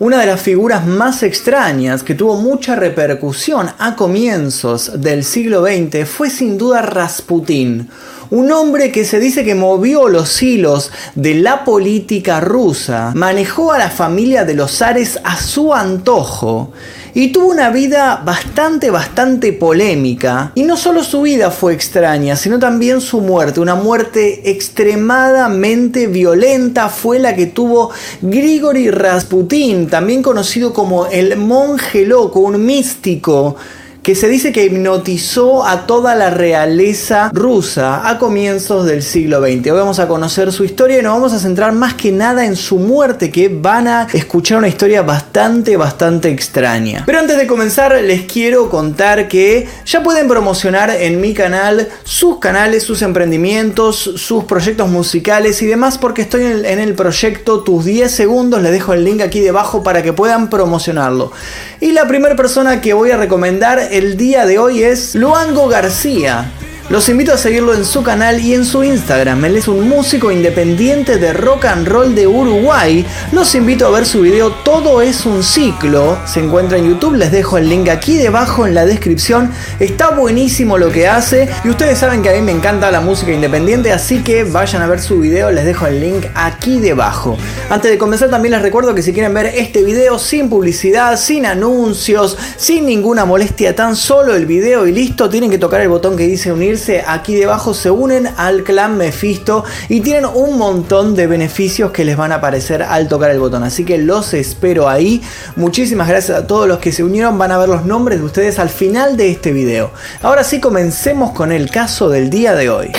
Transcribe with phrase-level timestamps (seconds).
[0.00, 6.08] Una de las figuras más extrañas que tuvo mucha repercusión a comienzos del siglo XX
[6.08, 7.90] fue sin duda Rasputín,
[8.30, 13.78] un hombre que se dice que movió los hilos de la política rusa, manejó a
[13.78, 16.72] la familia de los zares a su antojo
[17.14, 20.52] y tuvo una vida bastante, bastante polémica.
[20.54, 23.60] Y no solo su vida fue extraña, sino también su muerte.
[23.60, 27.90] Una muerte extremadamente violenta fue la que tuvo
[28.22, 33.56] Grigori Rasputin, también conocido como el monje loco, un místico
[34.02, 39.70] que se dice que hipnotizó a toda la realeza rusa a comienzos del siglo XX.
[39.70, 42.56] Hoy vamos a conocer su historia y nos vamos a centrar más que nada en
[42.56, 47.02] su muerte, que van a escuchar una historia bastante, bastante extraña.
[47.04, 52.38] Pero antes de comenzar, les quiero contar que ya pueden promocionar en mi canal sus
[52.38, 58.10] canales, sus emprendimientos, sus proyectos musicales y demás, porque estoy en el proyecto Tus 10
[58.10, 58.62] Segundos.
[58.62, 61.32] Les dejo el link aquí debajo para que puedan promocionarlo.
[61.80, 66.59] Y la primera persona que voy a recomendar el día de hoy es Luango García.
[66.90, 69.44] Los invito a seguirlo en su canal y en su Instagram.
[69.44, 73.06] Él es un músico independiente de rock and roll de Uruguay.
[73.30, 76.18] Los invito a ver su video Todo es un ciclo.
[76.26, 79.52] Se encuentra en YouTube, les dejo el link aquí debajo en la descripción.
[79.78, 83.30] Está buenísimo lo que hace y ustedes saben que a mí me encanta la música
[83.30, 87.38] independiente, así que vayan a ver su video, les dejo el link aquí debajo.
[87.68, 91.46] Antes de comenzar también les recuerdo que si quieren ver este video sin publicidad, sin
[91.46, 96.16] anuncios, sin ninguna molestia, tan solo el video y listo, tienen que tocar el botón
[96.16, 101.26] que dice unirse aquí debajo se unen al clan Mephisto y tienen un montón de
[101.26, 103.62] beneficios que les van a aparecer al tocar el botón.
[103.62, 105.22] Así que los espero ahí.
[105.56, 107.38] Muchísimas gracias a todos los que se unieron.
[107.38, 109.90] Van a ver los nombres de ustedes al final de este video.
[110.22, 112.92] Ahora sí, comencemos con el caso del día de hoy.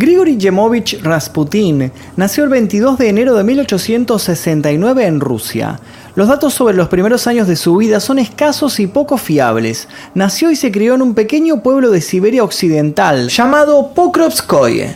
[0.00, 5.78] Grigory Yemovich Rasputin nació el 22 de enero de 1869 en Rusia.
[6.14, 9.88] Los datos sobre los primeros años de su vida son escasos y poco fiables.
[10.14, 14.94] Nació y se crió en un pequeño pueblo de Siberia Occidental llamado Pokrovskoye.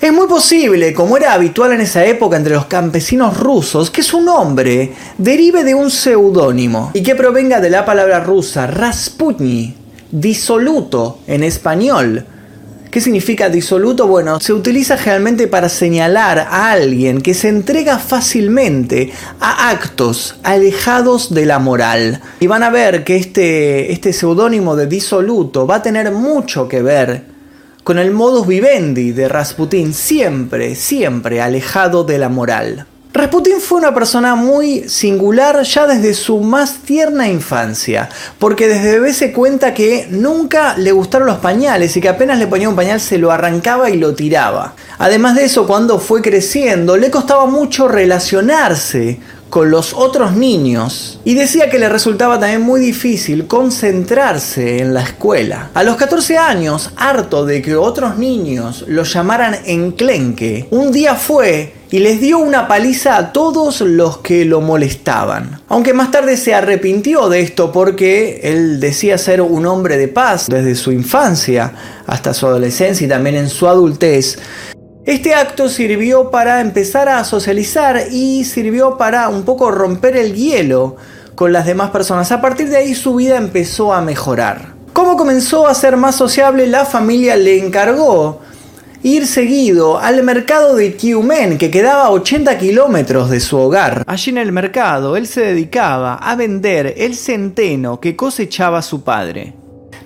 [0.00, 4.20] Es muy posible, como era habitual en esa época entre los campesinos rusos, que su
[4.20, 9.74] nombre derive de un seudónimo y que provenga de la palabra rusa Rasputny,
[10.12, 12.24] disoluto en español,
[12.94, 14.06] ¿Qué significa disoluto?
[14.06, 19.10] Bueno, se utiliza generalmente para señalar a alguien que se entrega fácilmente
[19.40, 22.20] a actos alejados de la moral.
[22.38, 26.82] Y van a ver que este, este seudónimo de disoluto va a tener mucho que
[26.82, 27.24] ver
[27.82, 32.86] con el modus vivendi de Rasputín, siempre, siempre alejado de la moral.
[33.16, 38.08] Rasputin fue una persona muy singular ya desde su más tierna infancia,
[38.40, 42.48] porque desde bebé se cuenta que nunca le gustaron los pañales y que apenas le
[42.48, 44.74] ponía un pañal se lo arrancaba y lo tiraba.
[44.98, 49.20] Además de eso, cuando fue creciendo, le costaba mucho relacionarse
[49.54, 55.02] con los otros niños y decía que le resultaba también muy difícil concentrarse en la
[55.04, 55.70] escuela.
[55.74, 61.72] A los 14 años, harto de que otros niños lo llamaran enclenque, un día fue
[61.92, 65.60] y les dio una paliza a todos los que lo molestaban.
[65.68, 70.48] Aunque más tarde se arrepintió de esto porque él decía ser un hombre de paz
[70.48, 71.72] desde su infancia
[72.08, 74.36] hasta su adolescencia y también en su adultez.
[75.06, 80.96] Este acto sirvió para empezar a socializar y sirvió para un poco romper el hielo
[81.34, 82.32] con las demás personas.
[82.32, 84.72] A partir de ahí su vida empezó a mejorar.
[84.94, 88.40] Como comenzó a ser más sociable, la familia le encargó
[89.02, 94.04] ir seguido al mercado de Kiumen, que quedaba a 80 kilómetros de su hogar.
[94.06, 99.52] Allí en el mercado, él se dedicaba a vender el centeno que cosechaba su padre.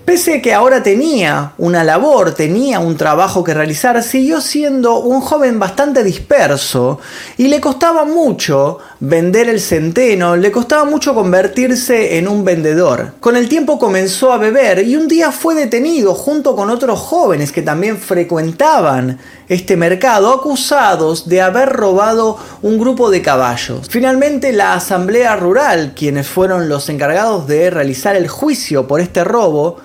[0.09, 5.21] Pese a que ahora tenía una labor, tenía un trabajo que realizar, siguió siendo un
[5.21, 6.99] joven bastante disperso
[7.37, 13.17] y le costaba mucho vender el centeno, le costaba mucho convertirse en un vendedor.
[13.21, 17.53] Con el tiempo comenzó a beber y un día fue detenido junto con otros jóvenes
[17.53, 23.89] que también frecuentaban este mercado acusados de haber robado un grupo de caballos.
[23.91, 29.77] Finalmente la Asamblea Rural, quienes fueron los encargados de realizar el juicio por este robo,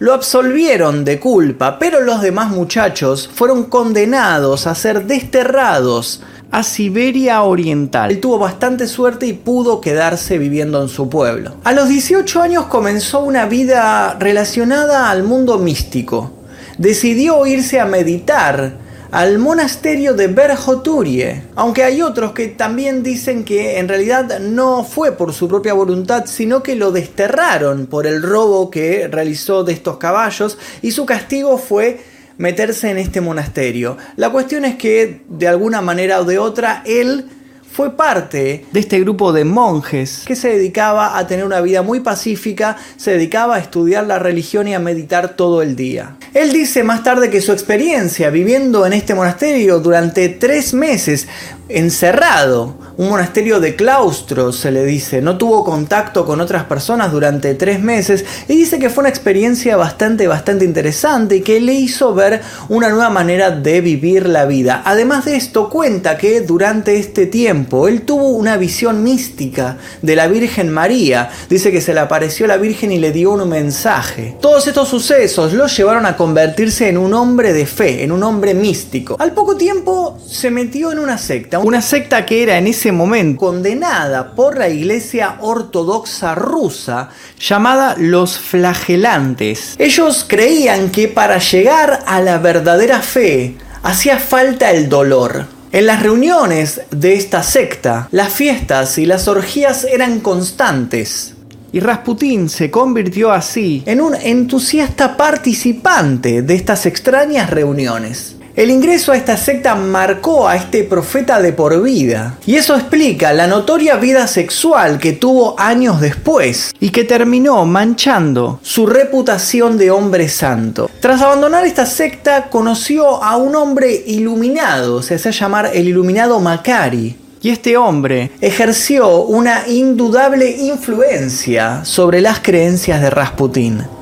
[0.00, 7.42] lo absolvieron de culpa, pero los demás muchachos fueron condenados a ser desterrados a Siberia
[7.42, 8.10] Oriental.
[8.10, 11.56] Él tuvo bastante suerte y pudo quedarse viviendo en su pueblo.
[11.64, 16.32] A los 18 años comenzó una vida relacionada al mundo místico.
[16.78, 18.78] Decidió irse a meditar
[19.10, 25.12] al monasterio de Berjoturie, aunque hay otros que también dicen que en realidad no fue
[25.12, 29.96] por su propia voluntad, sino que lo desterraron por el robo que realizó de estos
[29.96, 32.00] caballos y su castigo fue
[32.38, 33.96] meterse en este monasterio.
[34.16, 37.26] La cuestión es que de alguna manera o de otra él
[37.72, 42.00] fue parte de este grupo de monjes que se dedicaba a tener una vida muy
[42.00, 46.16] pacífica, se dedicaba a estudiar la religión y a meditar todo el día.
[46.34, 51.28] Él dice más tarde que su experiencia viviendo en este monasterio durante tres meses
[51.70, 57.54] encerrado, un monasterio de claustro, se le dice, no tuvo contacto con otras personas durante
[57.54, 62.12] tres meses y dice que fue una experiencia bastante, bastante interesante y que le hizo
[62.14, 64.82] ver una nueva manera de vivir la vida.
[64.84, 70.26] Además de esto, cuenta que durante este tiempo él tuvo una visión mística de la
[70.26, 71.30] Virgen María.
[71.48, 74.36] Dice que se le apareció la Virgen y le dio un mensaje.
[74.40, 78.54] Todos estos sucesos lo llevaron a convertirse en un hombre de fe, en un hombre
[78.54, 79.16] místico.
[79.18, 83.38] Al poco tiempo se metió en una secta, una secta que era en ese momento
[83.38, 89.74] condenada por la Iglesia Ortodoxa rusa llamada los flagelantes.
[89.78, 95.59] Ellos creían que para llegar a la verdadera fe hacía falta el dolor.
[95.72, 101.34] En las reuniones de esta secta, las fiestas y las orgías eran constantes.
[101.70, 108.34] Y Rasputín se convirtió así en un entusiasta participante de estas extrañas reuniones.
[108.56, 113.32] El ingreso a esta secta marcó a este profeta de por vida, y eso explica
[113.32, 119.92] la notoria vida sexual que tuvo años después y que terminó manchando su reputación de
[119.92, 120.90] hombre santo.
[121.00, 127.16] Tras abandonar esta secta, conoció a un hombre iluminado, se hace llamar el iluminado Macari,
[127.42, 133.99] y este hombre ejerció una indudable influencia sobre las creencias de Rasputín.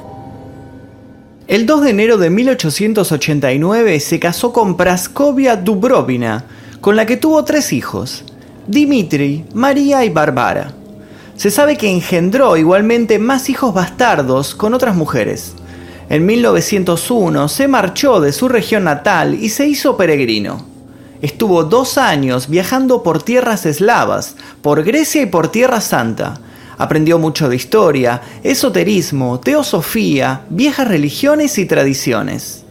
[1.49, 6.45] El 2 de enero de 1889 se casó con Praskovia Dubrovina,
[6.83, 8.23] con la que tuvo tres hijos,
[8.67, 10.73] Dimitri, María y Barbara.
[11.37, 15.55] Se sabe que engendró igualmente más hijos bastardos con otras mujeres.
[16.11, 20.67] En 1901 se marchó de su región natal y se hizo peregrino.
[21.23, 26.43] Estuvo dos años viajando por tierras eslavas, por Grecia y por Tierra Santa,
[26.79, 32.65] Aprendió mucho de historia, esoterismo, teosofía, viejas religiones y tradiciones.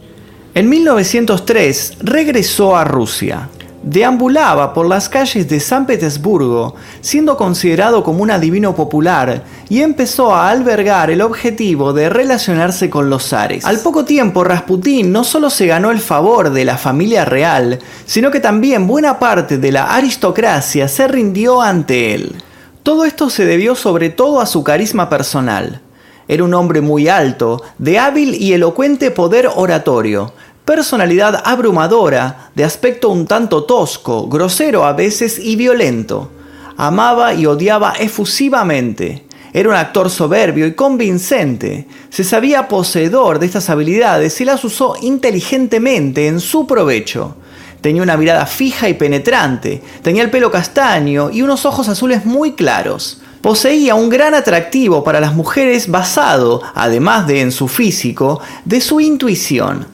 [0.54, 3.48] En 1903 regresó a Rusia.
[3.82, 10.34] Deambulaba por las calles de San Petersburgo, siendo considerado como un adivino popular, y empezó
[10.34, 13.64] a albergar el objetivo de relacionarse con los zares.
[13.64, 18.30] Al poco tiempo, Rasputín no solo se ganó el favor de la familia real, sino
[18.30, 22.42] que también buena parte de la aristocracia se rindió ante él.
[22.88, 25.82] Todo esto se debió sobre todo a su carisma personal.
[26.26, 30.32] Era un hombre muy alto, de hábil y elocuente poder oratorio,
[30.64, 36.30] personalidad abrumadora, de aspecto un tanto tosco, grosero a veces y violento.
[36.78, 39.26] Amaba y odiaba efusivamente.
[39.52, 41.86] Era un actor soberbio y convincente.
[42.08, 47.36] Se sabía poseedor de estas habilidades y las usó inteligentemente en su provecho.
[47.80, 52.52] Tenía una mirada fija y penetrante, tenía el pelo castaño y unos ojos azules muy
[52.52, 53.20] claros.
[53.40, 59.00] Poseía un gran atractivo para las mujeres basado, además de en su físico, de su
[59.00, 59.86] intuición,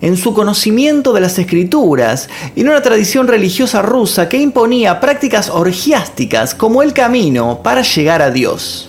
[0.00, 5.50] en su conocimiento de las escrituras y en una tradición religiosa rusa que imponía prácticas
[5.50, 8.88] orgiásticas como el camino para llegar a Dios.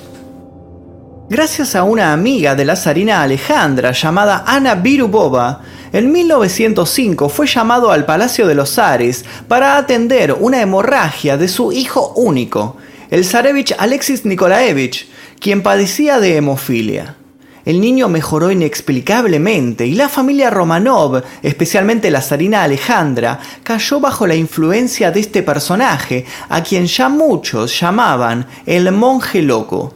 [1.29, 5.61] Gracias a una amiga de la zarina Alejandra llamada Ana Virubova,
[5.93, 11.71] en 1905 fue llamado al Palacio de los Zares para atender una hemorragia de su
[11.71, 12.77] hijo único,
[13.11, 15.07] el zarevich Alexis Nikolaevich,
[15.39, 17.15] quien padecía de hemofilia.
[17.63, 24.35] El niño mejoró inexplicablemente y la familia Romanov, especialmente la zarina Alejandra, cayó bajo la
[24.35, 29.93] influencia de este personaje, a quien ya muchos llamaban el monje loco.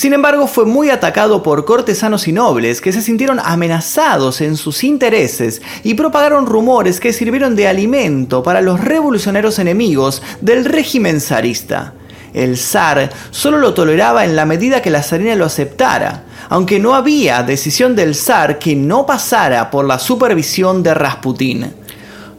[0.00, 4.82] Sin embargo, fue muy atacado por cortesanos y nobles que se sintieron amenazados en sus
[4.82, 11.92] intereses y propagaron rumores que sirvieron de alimento para los revolucionarios enemigos del régimen zarista.
[12.32, 16.94] El zar solo lo toleraba en la medida que la zarina lo aceptara, aunque no
[16.94, 21.74] había decisión del zar que no pasara por la supervisión de Rasputín.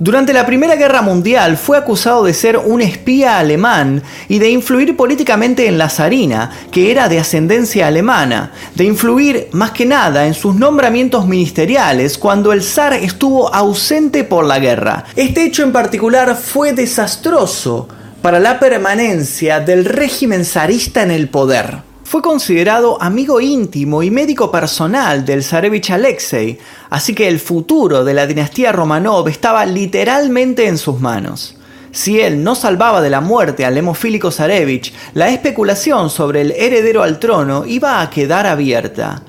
[0.04, 4.98] Durante la Primera Guerra Mundial fue acusado de ser un espía alemán y de influir
[4.98, 10.34] políticamente en la zarina, que era de ascendencia alemana, de influir más que nada en
[10.34, 15.06] sus nombramientos ministeriales cuando el zar estuvo ausente por la guerra.
[15.16, 17.88] Este hecho en particular fue desastroso
[18.24, 21.91] para la permanencia del régimen zarista en el poder.
[22.12, 28.14] Fue considerado amigo íntimo y médico personal del zarevich Alexei, así que el futuro de
[28.14, 31.56] la dinastía Romanov estaba literalmente en sus manos.
[31.94, 37.02] Si él no salvaba de la muerte al hemofílico zarevich, la especulación sobre el heredero
[37.02, 39.24] al trono iba a quedar abierta.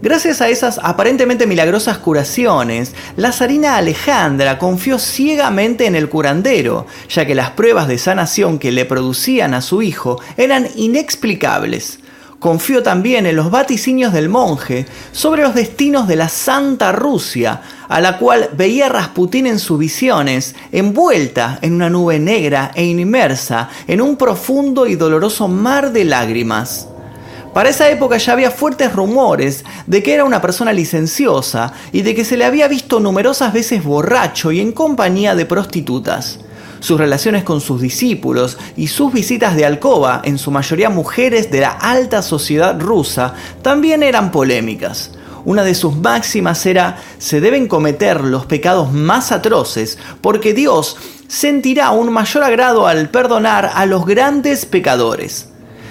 [0.00, 7.26] Gracias a esas aparentemente milagrosas curaciones, la zarina Alejandra confió ciegamente en el curandero, ya
[7.26, 11.98] que las pruebas de sanación que le producían a su hijo eran inexplicables.
[12.38, 18.00] Confió también en los vaticinios del monje sobre los destinos de la Santa Rusia, a
[18.00, 24.00] la cual veía Rasputín en sus visiones, envuelta en una nube negra e inmersa en
[24.00, 26.86] un profundo y doloroso mar de lágrimas.
[27.52, 32.14] Para esa época ya había fuertes rumores de que era una persona licenciosa y de
[32.14, 36.38] que se le había visto numerosas veces borracho y en compañía de prostitutas.
[36.80, 41.60] Sus relaciones con sus discípulos y sus visitas de alcoba, en su mayoría mujeres de
[41.60, 45.12] la alta sociedad rusa, también eran polémicas.
[45.44, 51.90] Una de sus máximas era, se deben cometer los pecados más atroces, porque Dios sentirá
[51.90, 55.47] un mayor agrado al perdonar a los grandes pecadores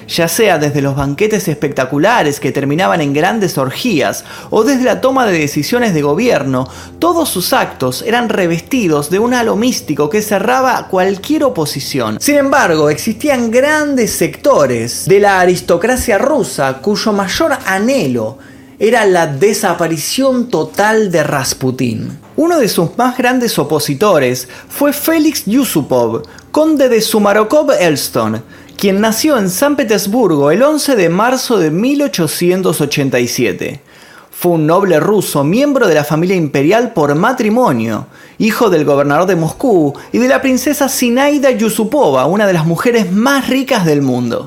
[0.07, 5.25] ya sea desde los banquetes espectaculares que terminaban en grandes orgías o desde la toma
[5.25, 6.67] de decisiones de gobierno,
[6.99, 12.17] todos sus actos eran revestidos de un halo místico que cerraba cualquier oposición.
[12.19, 18.37] Sin embargo, existían grandes sectores de la aristocracia rusa cuyo mayor anhelo
[18.79, 22.19] era la desaparición total de Rasputín.
[22.35, 26.21] Uno de sus más grandes opositores fue Félix Yusupov,
[26.51, 28.43] conde de Sumarokov-Elston,
[28.77, 33.81] quien nació en San Petersburgo el 11 de marzo de 1887.
[34.29, 38.05] Fue un noble ruso, miembro de la familia imperial por matrimonio,
[38.37, 43.11] hijo del gobernador de Moscú y de la princesa Sinaida Yusupova, una de las mujeres
[43.11, 44.45] más ricas del mundo.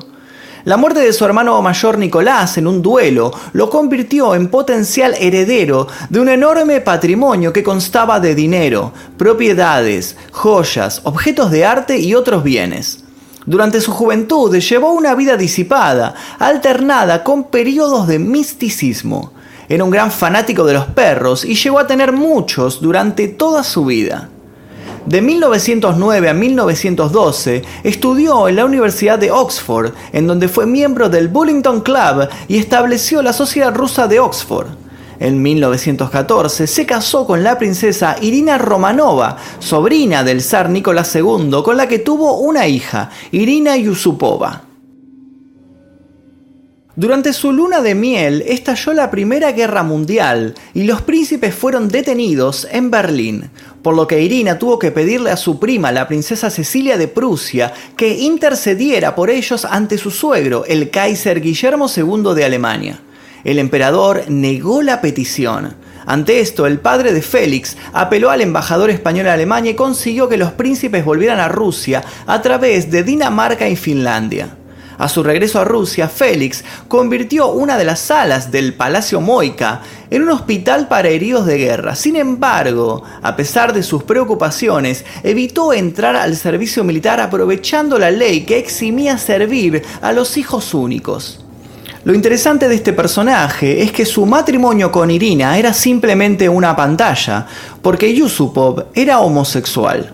[0.63, 5.89] La muerte de su hermano mayor Nicolás en un duelo lo convirtió en potencial heredero
[6.09, 12.45] de un enorme patrimonio que constaba de dinero, propiedades, joyas, objetos de arte y otros
[12.45, 13.00] bienes.
[13.45, 19.33] Durante su juventud llevó una vida disipada, alternada con periodos de misticismo.
[19.67, 23.85] Era un gran fanático de los perros y llegó a tener muchos durante toda su
[23.85, 24.29] vida.
[25.05, 31.27] De 1909 a 1912 estudió en la Universidad de Oxford, en donde fue miembro del
[31.27, 34.67] Bullington Club y estableció la Sociedad Rusa de Oxford.
[35.21, 41.77] En 1914 se casó con la princesa Irina Romanova, sobrina del zar Nicolás II, con
[41.77, 44.63] la que tuvo una hija, Irina Yusupova.
[46.95, 52.67] Durante su luna de miel estalló la Primera Guerra Mundial y los príncipes fueron detenidos
[52.71, 53.51] en Berlín,
[53.83, 57.71] por lo que Irina tuvo que pedirle a su prima, la princesa Cecilia de Prusia,
[57.95, 63.01] que intercediera por ellos ante su suegro, el Kaiser Guillermo II de Alemania.
[63.43, 65.75] El emperador negó la petición.
[66.05, 70.37] Ante esto, el padre de Félix apeló al embajador español en Alemania y consiguió que
[70.37, 74.57] los príncipes volvieran a Rusia a través de Dinamarca y Finlandia.
[74.97, 79.81] A su regreso a Rusia, Félix convirtió una de las salas del Palacio Moika
[80.11, 81.95] en un hospital para heridos de guerra.
[81.95, 88.41] Sin embargo, a pesar de sus preocupaciones, evitó entrar al servicio militar aprovechando la ley
[88.41, 91.40] que eximía servir a los hijos únicos.
[92.03, 97.45] Lo interesante de este personaje es que su matrimonio con Irina era simplemente una pantalla,
[97.83, 100.11] porque Yusupov era homosexual.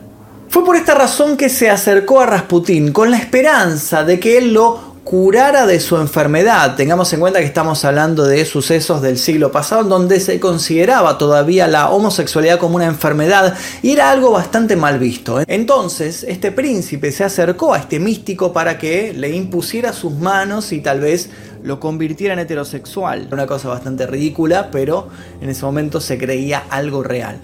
[0.49, 4.53] Fue por esta razón que se acercó a Rasputín con la esperanza de que él
[4.53, 6.75] lo curara de su enfermedad.
[6.75, 11.65] Tengamos en cuenta que estamos hablando de sucesos del siglo pasado donde se consideraba todavía
[11.69, 15.39] la homosexualidad como una enfermedad y era algo bastante mal visto.
[15.47, 20.81] Entonces, este príncipe se acercó a este místico para que le impusiera sus manos y
[20.81, 21.29] tal vez
[21.63, 23.27] lo convirtiera en heterosexual.
[23.31, 25.09] Una cosa bastante ridícula, pero
[25.41, 27.39] en ese momento se creía algo real.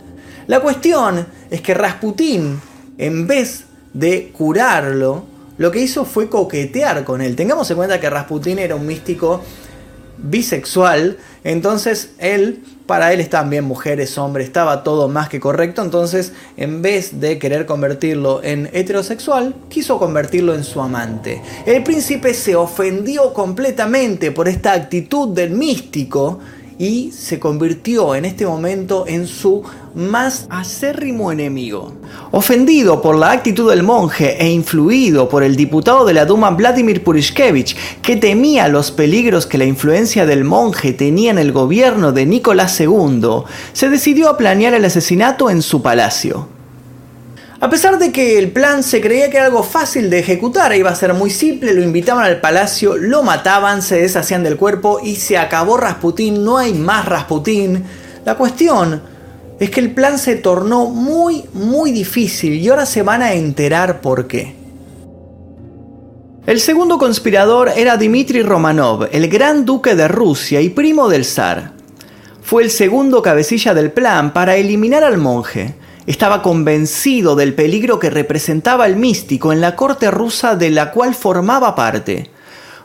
[0.47, 2.59] La cuestión es que Rasputín,
[2.97, 5.25] en vez de curarlo,
[5.57, 7.35] lo que hizo fue coquetear con él.
[7.35, 9.41] Tengamos en cuenta que Rasputín era un místico
[10.17, 16.33] bisexual, entonces él, para él estaban bien mujeres, hombres, estaba todo más que correcto, entonces
[16.57, 21.41] en vez de querer convertirlo en heterosexual, quiso convertirlo en su amante.
[21.65, 26.39] El príncipe se ofendió completamente por esta actitud del místico
[26.83, 29.63] y se convirtió en este momento en su
[29.95, 31.93] más acérrimo enemigo.
[32.31, 37.01] Ofendido por la actitud del monje e influido por el diputado de la Duma Vladimir
[37.01, 42.25] Purishkevich, que temía los peligros que la influencia del monje tenía en el gobierno de
[42.25, 46.49] Nicolás II, se decidió a planear el asesinato en su palacio.
[47.63, 50.89] A pesar de que el plan se creía que era algo fácil de ejecutar, iba
[50.89, 55.15] a ser muy simple, lo invitaban al palacio, lo mataban, se deshacían del cuerpo y
[55.15, 57.85] se acabó Rasputín, no hay más Rasputín.
[58.25, 59.01] La cuestión
[59.61, 64.01] es que el plan se tornó muy, muy difícil y ahora se van a enterar
[64.01, 64.57] por qué.
[66.45, 71.71] El segundo conspirador era Dmitry Romanov, el gran duque de Rusia y primo del zar.
[72.41, 75.75] Fue el segundo cabecilla del plan para eliminar al monje.
[76.05, 81.15] Estaba convencido del peligro que representaba el místico en la corte rusa de la cual
[81.15, 82.29] formaba parte.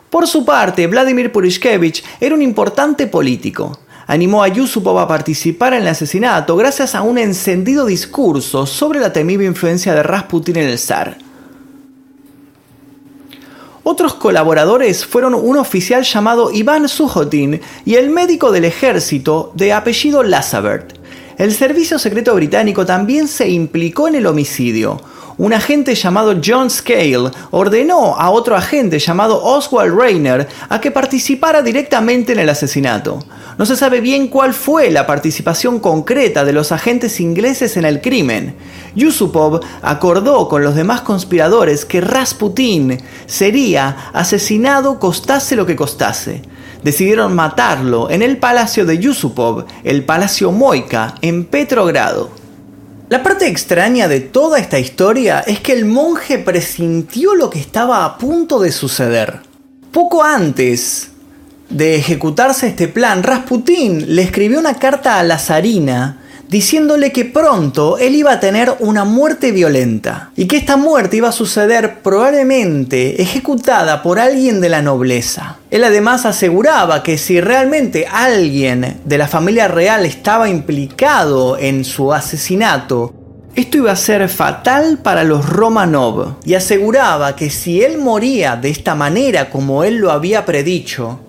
[0.09, 3.77] Por su parte, Vladimir Purishkevich era un importante político.
[4.07, 9.13] Animó a Yusupov a participar en el asesinato gracias a un encendido discurso sobre la
[9.13, 11.17] temible influencia de Rasputin en el zar.
[13.83, 20.23] Otros colaboradores fueron un oficial llamado Iván Sujotin y el médico del ejército de apellido
[20.23, 20.98] Lazabert.
[21.39, 24.99] El servicio secreto británico también se implicó en el homicidio.
[25.37, 31.61] Un agente llamado John Scale ordenó a otro agente llamado Oswald Rayner a que participara
[31.61, 33.19] directamente en el asesinato.
[33.57, 38.01] No se sabe bien cuál fue la participación concreta de los agentes ingleses en el
[38.01, 38.55] crimen.
[38.95, 46.41] Yusupov acordó con los demás conspiradores que Rasputin sería asesinado costase lo que costase.
[46.83, 52.29] Decidieron matarlo en el palacio de Yusupov, el Palacio Moika, en Petrogrado.
[53.09, 58.05] La parte extraña de toda esta historia es que el monje presintió lo que estaba
[58.05, 59.39] a punto de suceder.
[59.91, 61.09] Poco antes
[61.69, 66.19] de ejecutarse este plan, Rasputín le escribió una carta a la zarina
[66.49, 71.29] diciéndole que pronto él iba a tener una muerte violenta y que esta muerte iba
[71.29, 75.58] a suceder probablemente ejecutada por alguien de la nobleza.
[75.71, 82.11] Él además aseguraba que si realmente alguien de la familia real estaba implicado en su
[82.11, 83.13] asesinato,
[83.55, 88.69] esto iba a ser fatal para los Romanov y aseguraba que si él moría de
[88.69, 91.19] esta manera como él lo había predicho,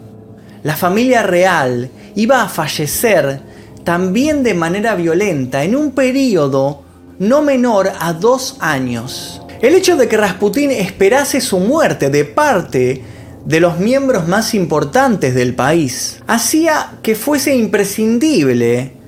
[0.62, 3.40] la familia real iba a fallecer
[3.85, 6.82] también de manera violenta en un periodo
[7.18, 9.42] no menor a dos años.
[9.61, 13.02] El hecho de que Rasputín esperase su muerte de parte
[13.44, 19.00] de los miembros más importantes del país hacía que fuese imprescindible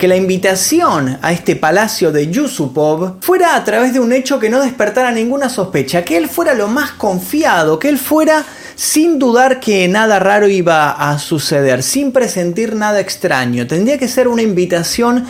[0.00, 4.48] que la invitación a este palacio de Yusupov fuera a través de un hecho que
[4.48, 9.60] no despertara ninguna sospecha, que él fuera lo más confiado, que él fuera sin dudar
[9.60, 13.66] que nada raro iba a suceder, sin presentir nada extraño.
[13.66, 15.26] Tendría que ser una invitación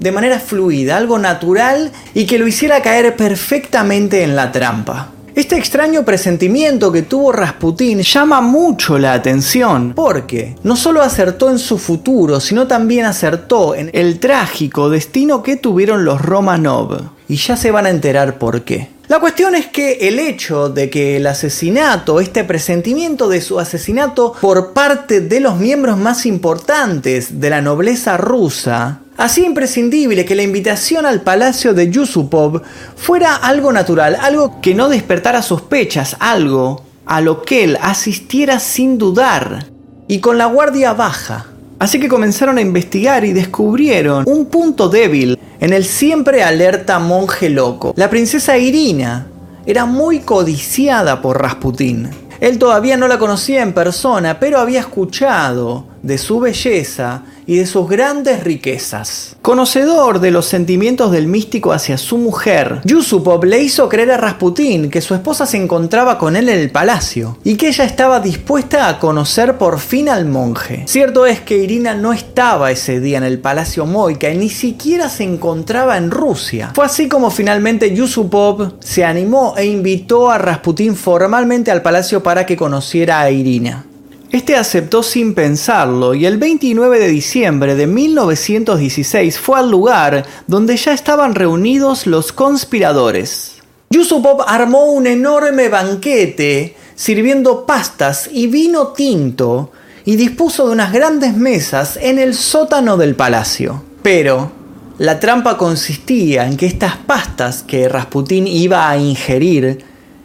[0.00, 5.13] de manera fluida, algo natural y que lo hiciera caer perfectamente en la trampa.
[5.34, 11.58] Este extraño presentimiento que tuvo Rasputín llama mucho la atención porque no solo acertó en
[11.58, 17.10] su futuro, sino también acertó en el trágico destino que tuvieron los Romanov.
[17.26, 18.90] Y ya se van a enterar por qué.
[19.08, 24.34] La cuestión es que el hecho de que el asesinato, este presentimiento de su asesinato
[24.40, 30.42] por parte de los miembros más importantes de la nobleza rusa, Hacía imprescindible que la
[30.42, 32.62] invitación al palacio de Yusupov
[32.96, 38.98] fuera algo natural, algo que no despertara sospechas, algo a lo que él asistiera sin
[38.98, 39.66] dudar
[40.08, 41.46] y con la guardia baja.
[41.78, 47.50] Así que comenzaron a investigar y descubrieron un punto débil en el siempre alerta monje
[47.50, 47.94] loco.
[47.96, 49.28] La princesa Irina
[49.64, 52.10] era muy codiciada por Rasputín.
[52.40, 57.66] Él todavía no la conocía en persona, pero había escuchado de su belleza y de
[57.66, 59.36] sus grandes riquezas.
[59.42, 64.90] Conocedor de los sentimientos del místico hacia su mujer, Yusupov le hizo creer a Rasputín
[64.90, 68.88] que su esposa se encontraba con él en el palacio y que ella estaba dispuesta
[68.88, 70.84] a conocer por fin al monje.
[70.86, 75.08] Cierto es que Irina no estaba ese día en el palacio Moika y ni siquiera
[75.08, 76.72] se encontraba en Rusia.
[76.74, 82.46] Fue así como finalmente Yusupov se animó e invitó a Rasputín formalmente al palacio para
[82.46, 83.84] que conociera a Irina.
[84.34, 90.76] Este aceptó sin pensarlo y el 29 de diciembre de 1916 fue al lugar donde
[90.76, 93.58] ya estaban reunidos los conspiradores.
[93.90, 99.70] Yusupov armó un enorme banquete sirviendo pastas y vino tinto
[100.04, 103.84] y dispuso de unas grandes mesas en el sótano del palacio.
[104.02, 104.50] Pero
[104.98, 109.84] la trampa consistía en que estas pastas que Rasputín iba a ingerir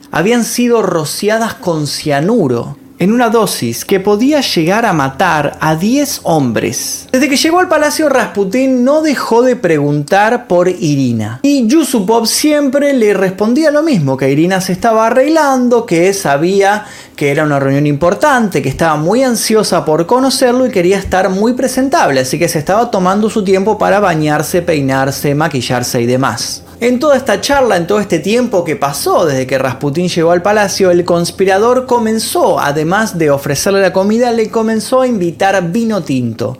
[0.10, 6.22] habían sido rociadas con cianuro en una dosis que podía llegar a matar a 10
[6.24, 7.08] hombres.
[7.12, 11.40] Desde que llegó al palacio, Rasputín no dejó de preguntar por Irina.
[11.42, 16.86] Y Yusupov siempre le respondía lo mismo, que Irina se estaba arreglando, que sabía
[17.16, 21.54] que era una reunión importante, que estaba muy ansiosa por conocerlo y quería estar muy
[21.54, 26.64] presentable, así que se estaba tomando su tiempo para bañarse, peinarse, maquillarse y demás.
[26.82, 30.42] En toda esta charla, en todo este tiempo que pasó desde que Rasputín llegó al
[30.42, 36.58] palacio, el conspirador comenzó, además de ofrecerle la comida, le comenzó a invitar vino tinto.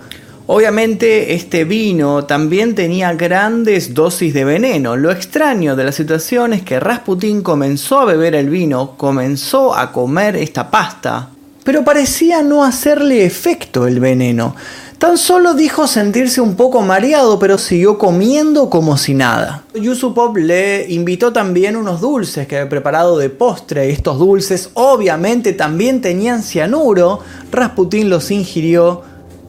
[0.48, 4.98] Obviamente este vino también tenía grandes dosis de veneno.
[4.98, 9.94] Lo extraño de la situación es que Rasputín comenzó a beber el vino, comenzó a
[9.94, 11.30] comer esta pasta,
[11.64, 14.54] pero parecía no hacerle efecto el veneno.
[15.00, 19.64] Tan solo dijo sentirse un poco mareado, pero siguió comiendo como si nada.
[19.74, 23.92] Yusupov le invitó también unos dulces que había preparado de postre.
[23.92, 27.22] Estos dulces obviamente también tenían cianuro.
[27.50, 29.04] Rasputín los ingirió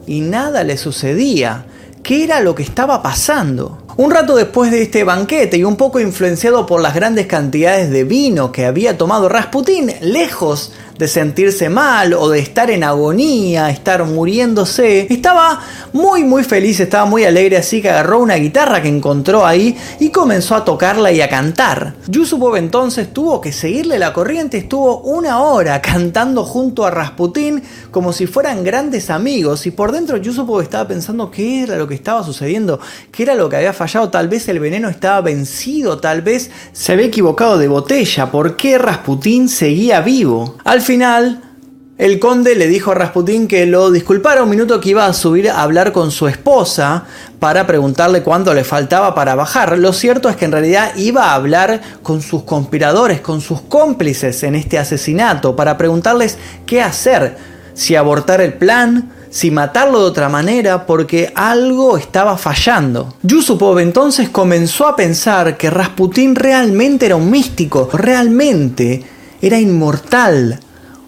[0.07, 1.65] y nada le sucedía.
[2.01, 3.80] ¿Qué era lo que estaba pasando?
[3.97, 8.05] Un rato después de este banquete y un poco influenciado por las grandes cantidades de
[8.05, 14.05] vino que había tomado Rasputín, lejos de sentirse mal o de estar en agonía, estar
[14.05, 15.07] muriéndose.
[15.11, 15.59] Estaba
[15.93, 20.09] muy muy feliz, estaba muy alegre, así que agarró una guitarra que encontró ahí y
[20.09, 21.95] comenzó a tocarla y a cantar.
[22.07, 28.13] Yusupov entonces tuvo que seguirle la corriente, estuvo una hora cantando junto a Rasputín como
[28.13, 32.23] si fueran grandes amigos y por dentro Yusupov estaba pensando qué era lo que estaba
[32.23, 32.79] sucediendo,
[33.11, 36.91] qué era lo que había fallado, tal vez el veneno estaba vencido, tal vez se
[36.91, 40.55] había equivocado de botella, ¿por qué Rasputín seguía vivo?
[40.63, 41.41] Al final,
[41.97, 45.49] el conde le dijo a Rasputín que lo disculpara un minuto que iba a subir
[45.49, 47.05] a hablar con su esposa
[47.39, 49.75] para preguntarle cuánto le faltaba para bajar.
[49.79, 54.43] Lo cierto es que en realidad iba a hablar con sus conspiradores, con sus cómplices
[54.43, 57.35] en este asesinato, para preguntarles qué hacer,
[57.73, 63.15] si abortar el plan, si matarlo de otra manera, porque algo estaba fallando.
[63.23, 69.03] Yusupov entonces comenzó a pensar que Rasputín realmente era un místico, realmente
[69.41, 70.59] era inmortal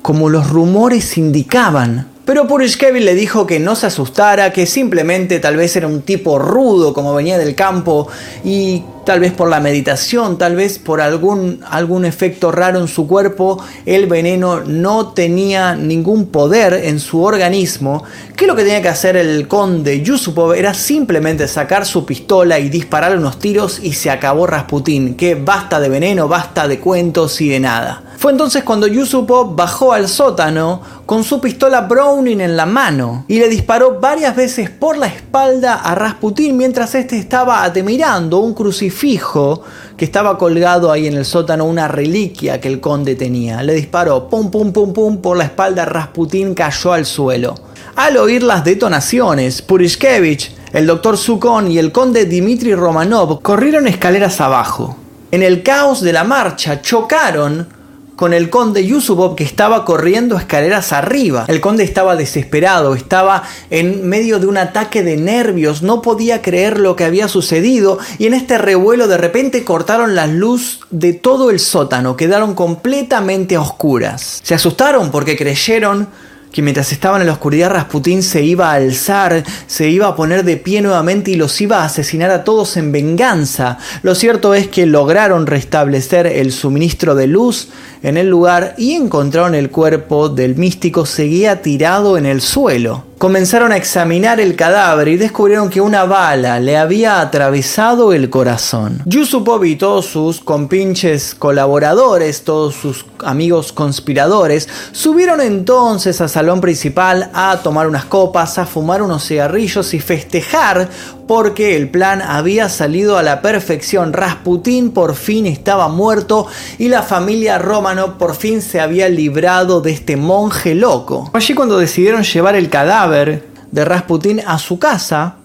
[0.01, 2.07] como los rumores indicaban.
[2.25, 6.39] Pero Purishkevich le dijo que no se asustara, que simplemente tal vez era un tipo
[6.39, 8.07] rudo como venía del campo
[8.45, 13.07] y tal vez por la meditación, tal vez por algún, algún efecto raro en su
[13.07, 18.05] cuerpo, el veneno no tenía ningún poder en su organismo,
[18.37, 22.69] que lo que tenía que hacer el conde Yusupov era simplemente sacar su pistola y
[22.69, 27.49] disparar unos tiros y se acabó Rasputín, que basta de veneno, basta de cuentos y
[27.49, 28.12] de nada.
[28.23, 33.37] Fue entonces cuando Yusupov bajó al sótano con su pistola Browning en la mano y
[33.37, 39.63] le disparó varias veces por la espalda a Rasputín mientras este estaba admirando un crucifijo
[39.97, 43.61] que estaba colgado ahí en el sótano, una reliquia que el conde tenía.
[43.61, 47.55] Le disparó pum pum pum pum por la espalda, Rasputín cayó al suelo.
[47.97, 54.39] Al oír las detonaciones, Purishkevich, el doctor Sukon y el conde Dmitry Romanov corrieron escaleras
[54.39, 54.95] abajo.
[55.29, 57.82] En el caos de la marcha chocaron
[58.15, 61.45] con el conde Yusupov que estaba corriendo escaleras arriba.
[61.47, 66.79] El conde estaba desesperado, estaba en medio de un ataque de nervios, no podía creer
[66.79, 71.49] lo que había sucedido y en este revuelo de repente cortaron la luz de todo
[71.49, 74.41] el sótano, quedaron completamente oscuras.
[74.43, 76.07] Se asustaron porque creyeron
[76.53, 80.45] que mientras estaban en la oscuridad Rasputín se iba a alzar, se iba a poner
[80.45, 83.79] de pie nuevamente y los iba a asesinar a todos en venganza.
[84.03, 87.69] Lo cierto es que lograron restablecer el suministro de luz
[88.03, 93.12] en el lugar y encontraron el cuerpo del místico seguía tirado en el suelo.
[93.17, 99.01] Comenzaron a examinar el cadáver y descubrieron que una bala le había atravesado el corazón.
[99.05, 107.29] Yusupov y todos sus compinches colaboradores, todos sus amigos conspiradores, subieron entonces al salón principal
[107.33, 110.89] a tomar unas copas, a fumar unos cigarrillos y festejar
[111.27, 114.13] porque el plan había salido a la perfección.
[114.13, 119.91] Rasputín por fin estaba muerto y la familia Romano por fin se había librado de
[119.91, 121.29] este monje loco.
[121.33, 125.37] Allí cuando decidieron llevar el cadáver de Rasputín a su casa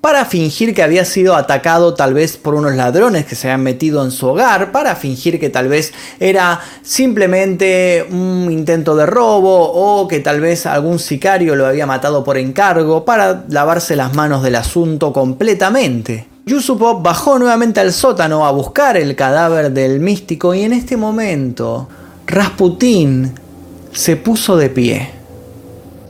[0.00, 4.04] para fingir que había sido atacado tal vez por unos ladrones que se habían metido
[4.04, 10.08] en su hogar, para fingir que tal vez era simplemente un intento de robo o
[10.08, 14.56] que tal vez algún sicario lo había matado por encargo, para lavarse las manos del
[14.56, 16.26] asunto completamente.
[16.46, 21.88] Yusupov bajó nuevamente al sótano a buscar el cadáver del místico y en este momento
[22.26, 23.32] Rasputín
[23.92, 25.19] se puso de pie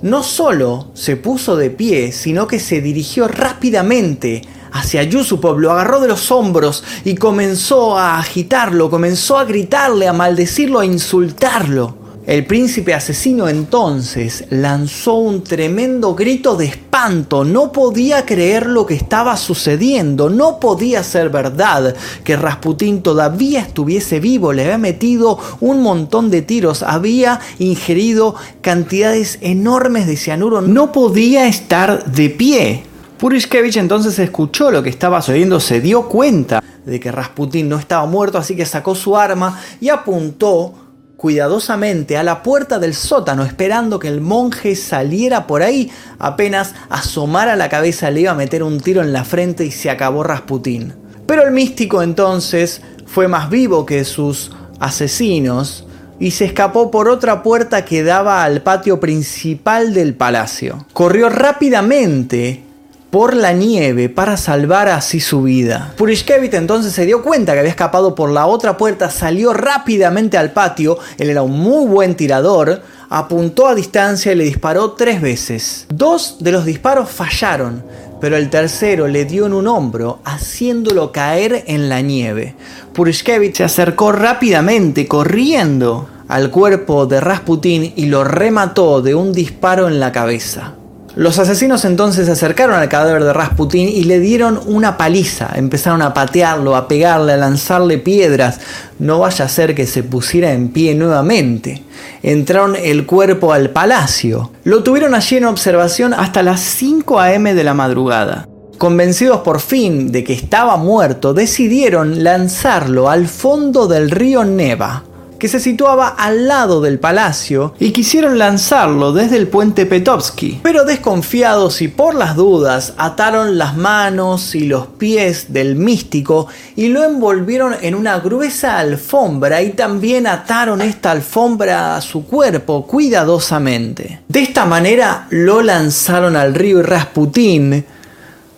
[0.02, 6.00] no solo se puso de pie, sino que se dirigió rápidamente hacia Yusupov, lo agarró
[6.00, 11.99] de los hombros y comenzó a agitarlo, comenzó a gritarle, a maldecirlo, a insultarlo.
[12.26, 18.92] El príncipe asesino entonces lanzó un tremendo grito de espanto, no podía creer lo que
[18.92, 25.82] estaba sucediendo, no podía ser verdad que Rasputín todavía estuviese vivo, le había metido un
[25.82, 32.82] montón de tiros, había ingerido cantidades enormes de cianuro, no podía estar de pie.
[33.16, 38.04] Purishkevich entonces escuchó lo que estaba sucediendo, se dio cuenta de que Rasputin no estaba
[38.04, 40.89] muerto, así que sacó su arma y apuntó
[41.20, 45.92] cuidadosamente a la puerta del sótano, esperando que el monje saliera por ahí.
[46.18, 49.90] Apenas asomara la cabeza le iba a meter un tiro en la frente y se
[49.90, 50.94] acabó Rasputin.
[51.26, 55.86] Pero el místico entonces fue más vivo que sus asesinos
[56.18, 60.86] y se escapó por otra puerta que daba al patio principal del palacio.
[60.94, 62.64] Corrió rápidamente
[63.10, 65.92] por la nieve para salvar así su vida.
[65.96, 70.52] Purishkevich entonces se dio cuenta que había escapado por la otra puerta, salió rápidamente al
[70.52, 75.86] patio, él era un muy buen tirador, apuntó a distancia y le disparó tres veces.
[75.88, 77.82] Dos de los disparos fallaron,
[78.20, 82.54] pero el tercero le dio en un hombro, haciéndolo caer en la nieve.
[82.92, 89.88] Purishkevich se acercó rápidamente, corriendo al cuerpo de Rasputin y lo remató de un disparo
[89.88, 90.74] en la cabeza.
[91.16, 95.50] Los asesinos entonces se acercaron al cadáver de Rasputin y le dieron una paliza.
[95.56, 98.60] Empezaron a patearlo, a pegarle, a lanzarle piedras.
[99.00, 101.82] No vaya a ser que se pusiera en pie nuevamente.
[102.22, 104.52] Entraron el cuerpo al palacio.
[104.62, 107.54] Lo tuvieron allí en observación hasta las 5 a.m.
[107.54, 108.46] de la madrugada.
[108.78, 115.04] Convencidos por fin de que estaba muerto, decidieron lanzarlo al fondo del río Neva
[115.40, 120.60] que se situaba al lado del palacio y quisieron lanzarlo desde el puente Petovsky.
[120.62, 126.88] Pero desconfiados y por las dudas, ataron las manos y los pies del místico y
[126.88, 134.20] lo envolvieron en una gruesa alfombra y también ataron esta alfombra a su cuerpo cuidadosamente.
[134.28, 137.84] De esta manera lo lanzaron al río y Rasputín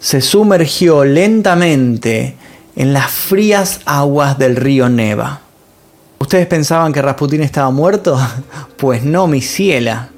[0.01, 2.35] se sumergió lentamente
[2.75, 5.43] en las frías aguas del río Neva.
[6.33, 8.19] ¿Ustedes pensaban que Rasputín estaba muerto?
[8.79, 10.09] Pues no, mi ciela.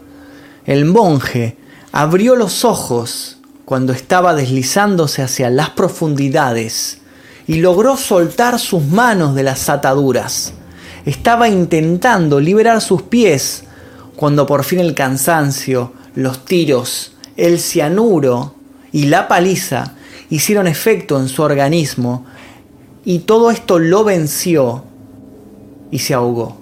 [0.64, 1.56] El monje
[1.90, 6.98] abrió los ojos cuando estaba deslizándose hacia las profundidades
[7.48, 10.52] y logró soltar sus manos de las ataduras.
[11.04, 13.64] Estaba intentando liberar sus pies
[14.14, 18.54] cuando por fin el cansancio, los tiros, el cianuro
[18.92, 19.96] y la paliza
[20.30, 22.24] hicieron efecto en su organismo
[23.04, 24.93] y todo esto lo venció
[25.90, 26.56] y se ahogó.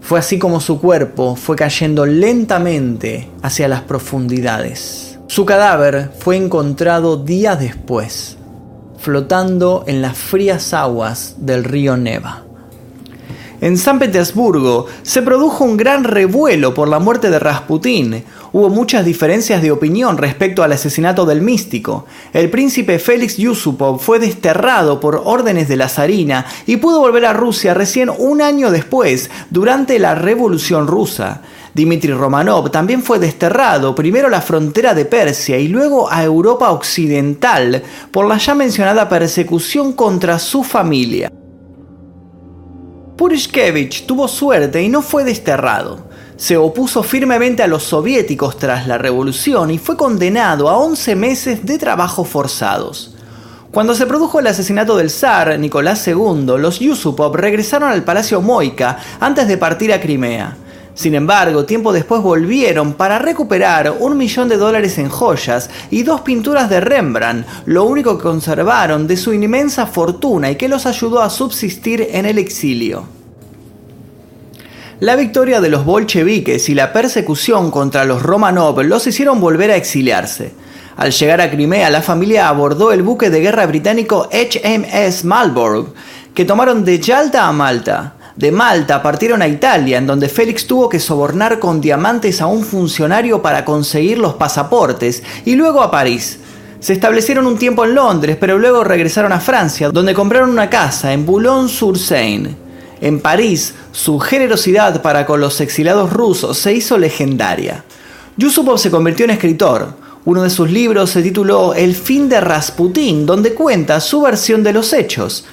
[0.00, 5.18] Fue así como su cuerpo fue cayendo lentamente hacia las profundidades.
[5.28, 8.36] Su cadáver fue encontrado días después,
[8.98, 12.44] flotando en las frías aguas del río Neva.
[13.62, 18.24] En San Petersburgo se produjo un gran revuelo por la muerte de Rasputín.
[18.54, 22.04] Hubo muchas diferencias de opinión respecto al asesinato del místico.
[22.34, 27.32] El príncipe Félix Yusupov fue desterrado por órdenes de la zarina y pudo volver a
[27.32, 31.40] Rusia recién un año después, durante la Revolución rusa.
[31.74, 36.70] Dmitry Romanov también fue desterrado, primero a la frontera de Persia y luego a Europa
[36.72, 41.32] Occidental, por la ya mencionada persecución contra su familia.
[43.16, 46.11] Purishkevich tuvo suerte y no fue desterrado.
[46.42, 51.64] Se opuso firmemente a los soviéticos tras la revolución y fue condenado a 11 meses
[51.64, 53.14] de trabajos forzados.
[53.70, 58.98] Cuando se produjo el asesinato del zar Nicolás II, los Yusupov regresaron al Palacio Moika
[59.20, 60.56] antes de partir a Crimea.
[60.94, 66.22] Sin embargo, tiempo después volvieron para recuperar un millón de dólares en joyas y dos
[66.22, 71.22] pinturas de Rembrandt, lo único que conservaron de su inmensa fortuna y que los ayudó
[71.22, 73.21] a subsistir en el exilio.
[75.02, 79.76] La victoria de los bolcheviques y la persecución contra los Romanov los hicieron volver a
[79.76, 80.52] exiliarse.
[80.96, 85.92] Al llegar a Crimea, la familia abordó el buque de guerra británico HMS Marlborough,
[86.32, 88.14] que tomaron de Yalta a Malta.
[88.36, 92.62] De Malta partieron a Italia, en donde Félix tuvo que sobornar con diamantes a un
[92.62, 96.38] funcionario para conseguir los pasaportes, y luego a París.
[96.78, 101.12] Se establecieron un tiempo en Londres, pero luego regresaron a Francia, donde compraron una casa
[101.12, 102.61] en Boulogne-sur-Seine.
[103.02, 107.84] En París, su generosidad para con los exiliados rusos se hizo legendaria.
[108.36, 109.94] Yusupov se convirtió en escritor.
[110.24, 114.72] Uno de sus libros se tituló El fin de Rasputín, donde cuenta su versión de
[114.72, 115.44] los hechos.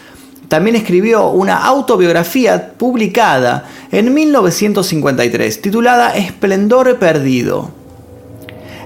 [0.47, 7.79] También escribió una autobiografía publicada en 1953 titulada Esplendor Perdido.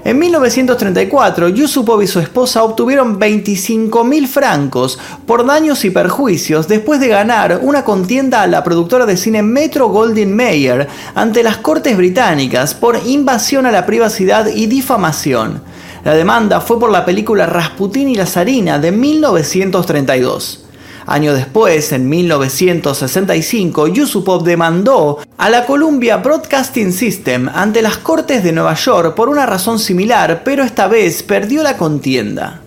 [0.04, 7.08] En 1934, Yusupov y su esposa obtuvieron 25.000 francos por daños y perjuicios después de
[7.08, 12.74] ganar una contienda a la productora de cine Metro Goldwyn Mayer ante las cortes británicas
[12.74, 15.62] por invasión a la privacidad y difamación.
[16.04, 20.63] La demanda fue por la película Rasputin y la zarina de 1932.
[21.06, 28.52] Año después, en 1965, Yusupov demandó a la Columbia Broadcasting System ante las Cortes de
[28.52, 32.62] Nueva York por una razón similar, pero esta vez perdió la contienda.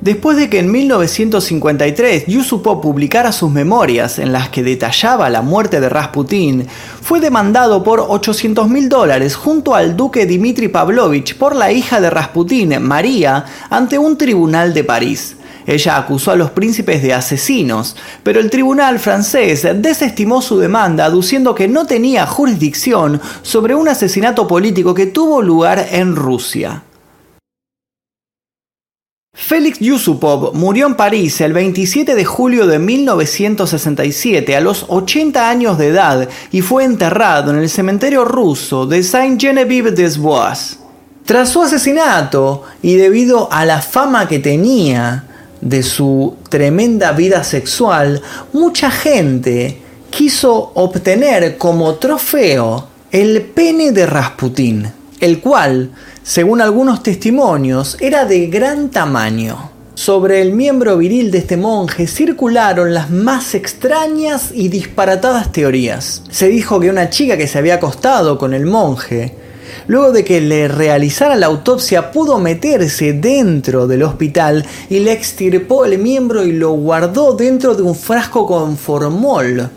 [0.00, 5.80] Después de que en 1953 Yusupov publicara sus memorias en las que detallaba la muerte
[5.80, 6.66] de Rasputin,
[7.02, 12.10] fue demandado por 800 mil dólares junto al duque Dmitry Pavlovich por la hija de
[12.10, 15.37] Rasputin, María, ante un tribunal de París.
[15.68, 21.54] Ella acusó a los príncipes de asesinos, pero el tribunal francés desestimó su demanda aduciendo
[21.54, 26.84] que no tenía jurisdicción sobre un asesinato político que tuvo lugar en Rusia.
[29.34, 35.76] Félix Yusupov murió en París el 27 de julio de 1967 a los 80 años
[35.76, 40.78] de edad y fue enterrado en el cementerio ruso de Saint-Geneviève-des-Bois.
[41.26, 45.27] Tras su asesinato y debido a la fama que tenía
[45.60, 49.78] de su tremenda vida sexual, mucha gente
[50.10, 54.90] quiso obtener como trofeo el pene de Rasputín,
[55.20, 55.90] el cual
[56.28, 59.70] según algunos testimonios, era de gran tamaño.
[59.94, 66.22] Sobre el miembro viril de este monje circularon las más extrañas y disparatadas teorías.
[66.28, 69.34] Se dijo que una chica que se había acostado con el monje,
[69.86, 75.84] luego de que le realizara la autopsia, pudo meterse dentro del hospital y le extirpó
[75.84, 79.70] el miembro y lo guardó dentro de un frasco con formol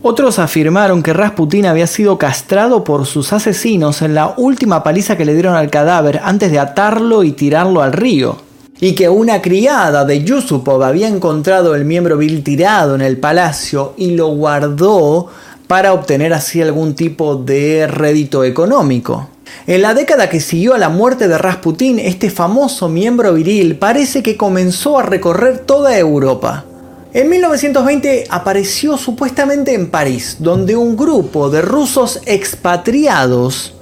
[0.00, 5.24] otros afirmaron que Rasputin había sido castrado por sus asesinos en la última paliza que
[5.24, 8.36] le dieron al cadáver antes de atarlo y tirarlo al río.
[8.80, 13.94] Y que una criada de Yusupov había encontrado el miembro vil tirado en el palacio
[13.96, 15.30] y lo guardó
[15.68, 19.28] para obtener así algún tipo de rédito económico.
[19.66, 24.22] En la década que siguió a la muerte de Rasputin, este famoso miembro viril parece
[24.22, 26.64] que comenzó a recorrer toda Europa.
[27.12, 33.74] En 1920 apareció supuestamente en París, donde un grupo de rusos expatriados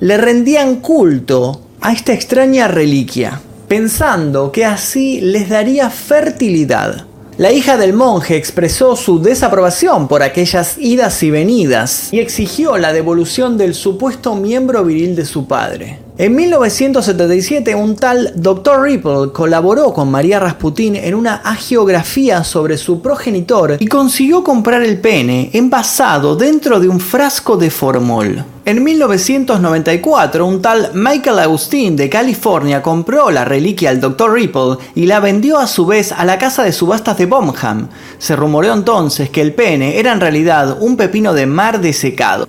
[0.00, 7.06] le rendían culto a esta extraña reliquia, pensando que así les daría fertilidad.
[7.38, 12.92] La hija del monje expresó su desaprobación por aquellas idas y venidas y exigió la
[12.92, 16.01] devolución del supuesto miembro viril de su padre.
[16.18, 18.82] En 1977, un tal Dr.
[18.82, 25.00] Ripple colaboró con María Rasputin en una agiografía sobre su progenitor y consiguió comprar el
[25.00, 28.44] pene envasado dentro de un frasco de formol.
[28.66, 34.34] En 1994, un tal Michael Agustín de California compró la reliquia al Dr.
[34.34, 37.88] Ripple y la vendió a su vez a la casa de subastas de Bomham.
[38.18, 42.46] Se rumoreó entonces que el pene era en realidad un pepino de mar desecado.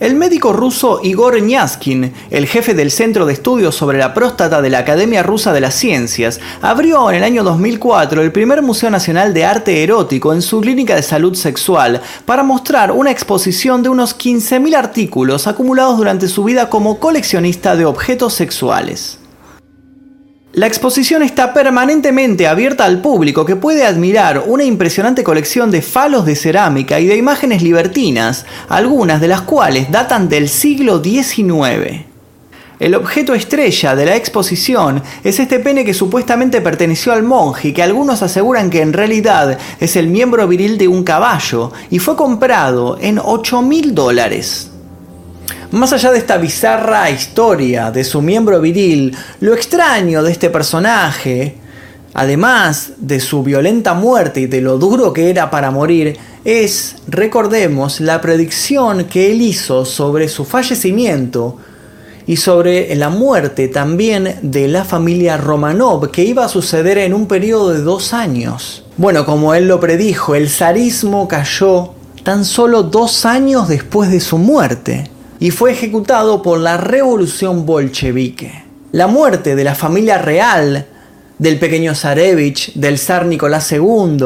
[0.00, 4.70] El médico ruso Igor Nyaskin, el jefe del Centro de Estudios sobre la Próstata de
[4.70, 9.34] la Academia Rusa de las Ciencias, abrió en el año 2004 el primer Museo Nacional
[9.34, 14.18] de Arte Erótico en su clínica de salud sexual para mostrar una exposición de unos
[14.18, 19.19] 15.000 artículos acumulados durante su vida como coleccionista de objetos sexuales.
[20.52, 26.26] La exposición está permanentemente abierta al público que puede admirar una impresionante colección de falos
[26.26, 32.04] de cerámica y de imágenes libertinas, algunas de las cuales datan del siglo XIX.
[32.80, 37.72] El objeto estrella de la exposición es este pene que supuestamente perteneció al monje y
[37.72, 42.16] que algunos aseguran que en realidad es el miembro viril de un caballo y fue
[42.16, 44.69] comprado en 8 mil dólares.
[45.72, 51.58] Más allá de esta bizarra historia de su miembro viril, lo extraño de este personaje,
[52.12, 58.00] además de su violenta muerte y de lo duro que era para morir, es, recordemos,
[58.00, 61.58] la predicción que él hizo sobre su fallecimiento
[62.26, 67.26] y sobre la muerte también de la familia Romanov, que iba a suceder en un
[67.28, 68.84] periodo de dos años.
[68.96, 74.36] Bueno, como él lo predijo, el zarismo cayó tan solo dos años después de su
[74.36, 75.08] muerte
[75.40, 78.62] y fue ejecutado por la revolución bolchevique.
[78.92, 80.86] La muerte de la familia real,
[81.38, 84.18] del pequeño Zarevich, del zar Nicolás II,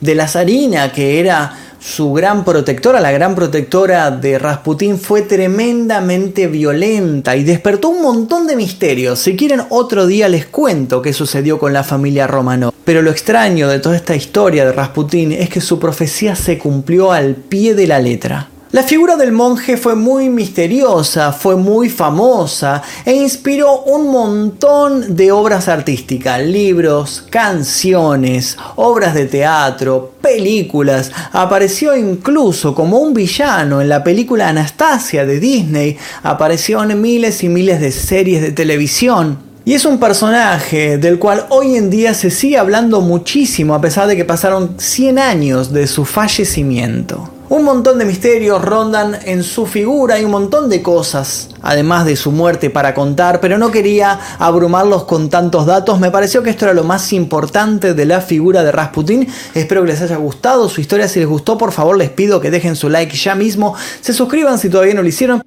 [0.00, 6.46] de la zarina que era su gran protectora, la gran protectora de Rasputín, fue tremendamente
[6.46, 9.18] violenta y despertó un montón de misterios.
[9.18, 12.72] Si quieren, otro día les cuento qué sucedió con la familia Romanov.
[12.84, 17.10] Pero lo extraño de toda esta historia de Rasputín es que su profecía se cumplió
[17.10, 18.49] al pie de la letra.
[18.72, 25.32] La figura del monje fue muy misteriosa, fue muy famosa e inspiró un montón de
[25.32, 31.10] obras artísticas, libros, canciones, obras de teatro, películas.
[31.32, 37.48] Apareció incluso como un villano en la película Anastasia de Disney, apareció en miles y
[37.48, 39.36] miles de series de televisión.
[39.64, 44.06] Y es un personaje del cual hoy en día se sigue hablando muchísimo a pesar
[44.06, 47.39] de que pasaron 100 años de su fallecimiento.
[47.50, 52.14] Un montón de misterios rondan en su figura y un montón de cosas, además de
[52.14, 55.98] su muerte para contar, pero no quería abrumarlos con tantos datos.
[55.98, 59.26] Me pareció que esto era lo más importante de la figura de Rasputin.
[59.52, 61.08] Espero que les haya gustado su historia.
[61.08, 63.74] Si les gustó, por favor les pido que dejen su like ya mismo.
[64.00, 65.42] Se suscriban si todavía no lo hicieron.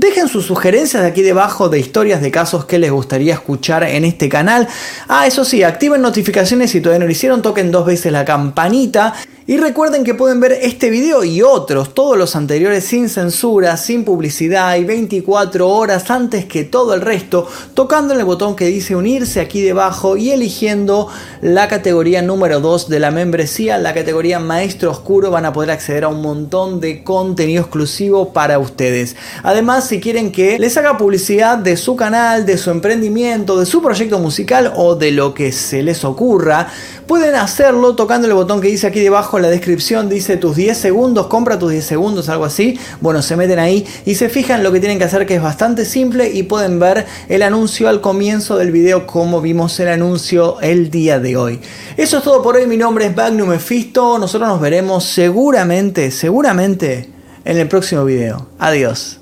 [0.00, 4.28] Dejen sus sugerencias aquí debajo de historias de casos que les gustaría escuchar en este
[4.28, 4.68] canal.
[5.08, 9.12] Ah, eso sí, activen notificaciones si todavía no lo hicieron, toquen dos veces la campanita
[9.48, 14.04] y recuerden que pueden ver este video y otros, todos los anteriores sin censura, sin
[14.04, 18.94] publicidad y 24 horas antes que todo el resto, tocando en el botón que dice
[18.94, 21.08] unirse aquí debajo y eligiendo
[21.40, 26.04] la categoría número 2 de la membresía, la categoría Maestro Oscuro, van a poder acceder
[26.04, 29.16] a un montón de contenido exclusivo para ustedes.
[29.42, 33.80] Además, si quieren que les haga publicidad de su canal, de su emprendimiento, de su
[33.80, 36.68] proyecto musical o de lo que se les ocurra,
[37.06, 41.26] pueden hacerlo tocando el botón que dice aquí debajo la descripción dice tus 10 segundos,
[41.28, 42.78] compra tus 10 segundos, algo así.
[43.00, 45.86] Bueno, se meten ahí y se fijan lo que tienen que hacer que es bastante
[45.86, 50.90] simple y pueden ver el anuncio al comienzo del video como vimos el anuncio el
[50.90, 51.60] día de hoy.
[51.96, 57.08] Eso es todo por hoy, mi nombre es Magnum Mephisto, nosotros nos veremos seguramente, seguramente
[57.44, 58.48] en el próximo video.
[58.58, 59.18] Adiós.